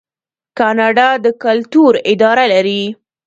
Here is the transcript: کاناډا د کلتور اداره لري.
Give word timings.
کاناډا 0.57 1.09
د 1.23 1.27
کلتور 1.43 1.93
اداره 2.13 2.45
لري. 2.53 2.83